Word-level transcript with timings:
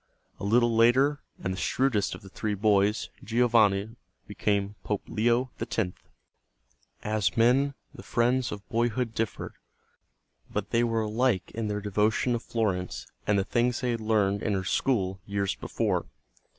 A 0.39 0.43
little 0.43 0.75
later, 0.75 1.21
and 1.43 1.53
the 1.53 1.59
shrewdest 1.59 2.15
of 2.15 2.23
the 2.23 2.29
three 2.29 2.55
boys, 2.55 3.09
Giovanni, 3.23 3.97
became 4.27 4.73
Pope 4.83 5.03
Leo 5.07 5.51
X. 5.59 5.77
As 7.03 7.37
men 7.37 7.75
the 7.93 8.01
friends 8.01 8.51
of 8.51 8.67
boyhood 8.67 9.13
differed, 9.13 9.53
but 10.51 10.71
they 10.71 10.83
were 10.83 11.01
alike 11.03 11.51
in 11.51 11.67
their 11.67 11.81
devotion 11.81 12.33
to 12.33 12.39
Florence 12.39 13.05
and 13.27 13.37
the 13.37 13.43
things 13.43 13.81
they 13.81 13.91
had 13.91 14.01
learned 14.01 14.41
in 14.41 14.53
her 14.53 14.63
school 14.63 15.19
years 15.27 15.53
before. 15.53 16.07